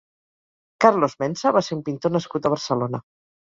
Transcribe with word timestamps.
Carlos 0.85 1.13
Mensa 1.23 1.51
va 1.59 1.63
ser 1.67 1.77
un 1.77 1.85
pintor 1.91 2.15
nascut 2.17 2.49
a 2.51 2.55
Barcelona. 2.57 3.05